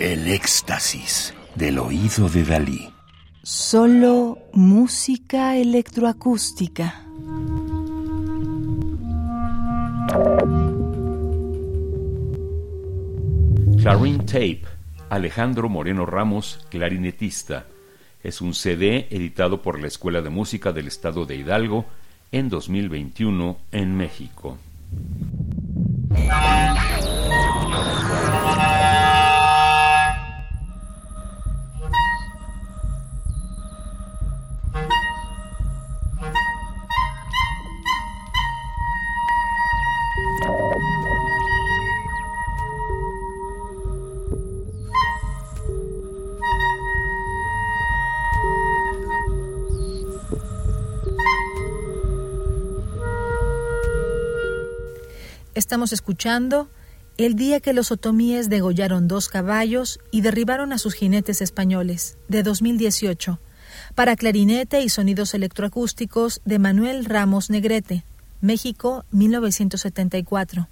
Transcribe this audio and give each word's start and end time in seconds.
El 0.00 0.28
éxtasis 0.28 1.34
del 1.56 1.80
oído 1.80 2.28
de 2.28 2.44
Dalí. 2.44 2.88
Solo 3.42 4.38
música 4.52 5.56
electroacústica. 5.56 7.02
Clarine 13.78 14.18
Tape, 14.18 14.62
Alejandro 15.10 15.68
Moreno 15.68 16.06
Ramos, 16.06 16.64
clarinetista. 16.70 17.66
Es 18.22 18.40
un 18.40 18.54
CD 18.54 19.08
editado 19.10 19.62
por 19.62 19.80
la 19.80 19.88
Escuela 19.88 20.22
de 20.22 20.30
Música 20.30 20.72
del 20.72 20.86
Estado 20.86 21.26
de 21.26 21.34
Hidalgo 21.34 21.86
en 22.30 22.48
2021 22.48 23.56
en 23.72 23.96
México. 23.96 24.58
Estamos 55.58 55.92
escuchando 55.92 56.70
El 57.16 57.34
día 57.34 57.58
que 57.58 57.72
los 57.72 57.90
otomíes 57.90 58.48
degollaron 58.48 59.08
dos 59.08 59.28
caballos 59.28 59.98
y 60.12 60.20
derribaron 60.20 60.72
a 60.72 60.78
sus 60.78 60.94
jinetes 60.94 61.42
españoles, 61.42 62.16
de 62.28 62.44
2018, 62.44 63.40
para 63.96 64.14
clarinete 64.14 64.82
y 64.82 64.88
sonidos 64.88 65.34
electroacústicos 65.34 66.42
de 66.44 66.60
Manuel 66.60 67.06
Ramos 67.06 67.50
Negrete, 67.50 68.04
México, 68.40 69.04
1974. 69.10 70.68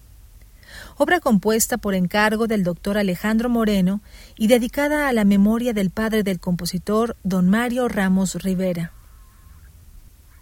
Obra 0.99 1.19
compuesta 1.19 1.79
por 1.79 1.97
encargo 1.97 2.47
del 2.47 2.63
doctor 2.63 2.97
Alejandro 2.97 3.49
Moreno 3.49 4.03
y 4.37 4.47
dedicada 4.47 5.09
a 5.09 5.13
la 5.13 5.25
memoria 5.25 5.73
del 5.73 5.91
padre 5.91 6.23
del 6.23 6.39
compositor, 6.39 7.17
don 7.25 7.51
Mario 7.51 7.89
Ramos 7.89 8.37
Rivera. 8.37 8.93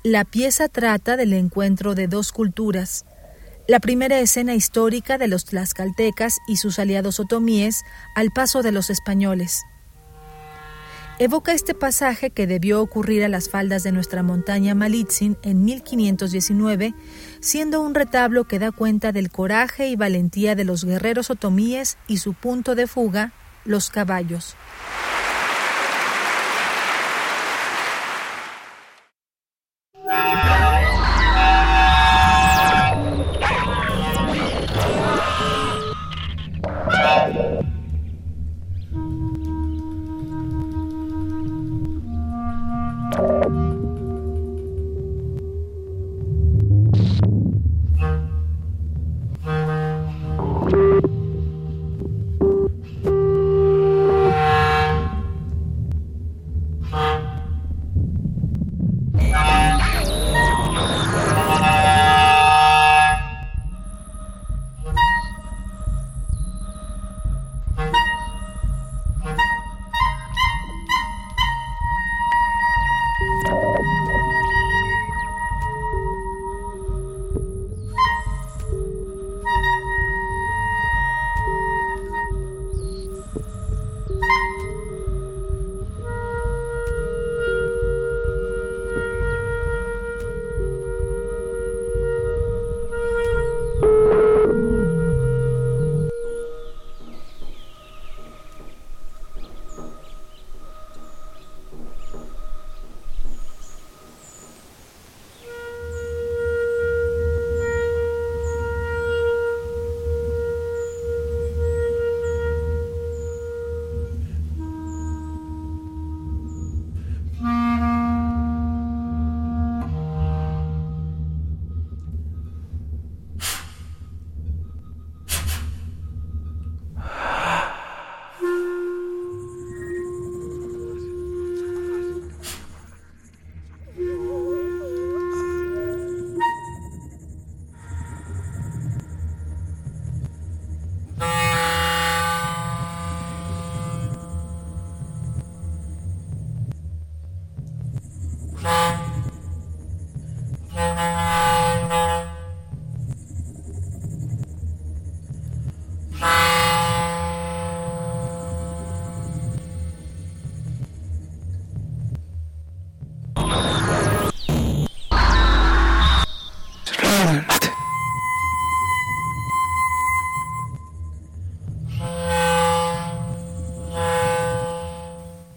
La 0.02 0.26
pieza 0.26 0.68
trata 0.68 1.16
del 1.16 1.32
encuentro 1.32 1.94
de 1.94 2.08
dos 2.08 2.30
culturas, 2.30 3.06
la 3.66 3.80
primera 3.80 4.18
escena 4.18 4.54
histórica 4.54 5.16
de 5.16 5.28
los 5.28 5.46
tlaxcaltecas 5.46 6.38
y 6.46 6.58
sus 6.58 6.78
aliados 6.78 7.18
otomíes 7.18 7.84
al 8.14 8.30
paso 8.30 8.62
de 8.62 8.72
los 8.72 8.90
españoles. 8.90 9.62
Evoca 11.18 11.52
este 11.52 11.74
pasaje 11.74 12.30
que 12.30 12.48
debió 12.48 12.82
ocurrir 12.82 13.22
a 13.24 13.28
las 13.28 13.48
faldas 13.48 13.84
de 13.84 13.92
nuestra 13.92 14.24
montaña 14.24 14.74
Malitzin 14.74 15.38
en 15.42 15.64
1519, 15.64 16.92
siendo 17.40 17.80
un 17.80 17.94
retablo 17.94 18.44
que 18.44 18.58
da 18.58 18.72
cuenta 18.72 19.12
del 19.12 19.30
coraje 19.30 19.88
y 19.88 19.96
valentía 19.96 20.56
de 20.56 20.64
los 20.64 20.84
guerreros 20.84 21.30
otomíes 21.30 21.98
y 22.08 22.18
su 22.18 22.34
punto 22.34 22.74
de 22.74 22.88
fuga, 22.88 23.32
los 23.64 23.90
caballos. 23.90 24.56
Bye. 56.94 57.33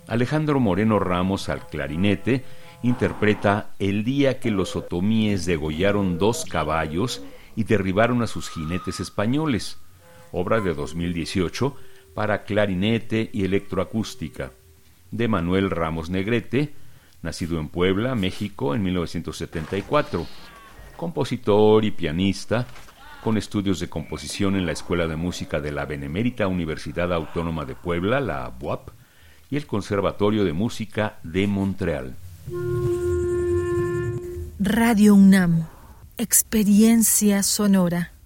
Alejandro 0.07 0.59
Moreno 0.61 0.99
Ramos 0.99 1.49
al 1.49 1.67
clarinete 1.67 2.45
interpreta 2.81 3.71
El 3.77 4.03
día 4.03 4.39
que 4.39 4.51
los 4.51 4.75
otomíes 4.75 5.45
degollaron 5.45 6.17
dos 6.17 6.45
caballos 6.45 7.23
y 7.55 7.65
derribaron 7.65 8.21
a 8.21 8.27
sus 8.27 8.49
jinetes 8.49 8.99
españoles, 8.99 9.79
obra 10.31 10.61
de 10.61 10.73
2018 10.73 11.75
para 12.13 12.43
clarinete 12.43 13.29
y 13.33 13.43
electroacústica, 13.43 14.51
de 15.11 15.27
Manuel 15.27 15.69
Ramos 15.69 16.09
Negrete, 16.09 16.73
nacido 17.21 17.59
en 17.59 17.69
Puebla, 17.69 18.15
México, 18.15 18.75
en 18.75 18.83
1974, 18.83 20.25
compositor 20.95 21.83
y 21.83 21.91
pianista, 21.91 22.65
con 23.23 23.37
estudios 23.37 23.79
de 23.79 23.89
composición 23.89 24.55
en 24.55 24.65
la 24.65 24.71
Escuela 24.71 25.07
de 25.07 25.15
Música 25.15 25.59
de 25.59 25.71
la 25.71 25.85
Benemérita 25.85 26.47
Universidad 26.47 27.11
Autónoma 27.11 27.65
de 27.65 27.75
Puebla, 27.75 28.19
la 28.19 28.49
BUAP, 28.49 28.89
y 29.49 29.57
el 29.57 29.65
Conservatorio 29.65 30.43
de 30.43 30.53
Música 30.53 31.19
de 31.23 31.47
Montreal. 31.47 32.15
Radio 34.59 35.15
UNAM, 35.15 35.67
experiencia 36.17 37.43
sonora. 37.43 38.16